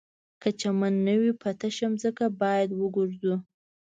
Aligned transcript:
که 0.41 0.49
چمن 0.61 0.93
نه 1.07 1.13
وي 1.21 1.31
په 1.41 1.49
تشه 1.59 1.87
ځمکه 2.01 2.25
باید 2.41 2.69
وګرځو 2.73 3.35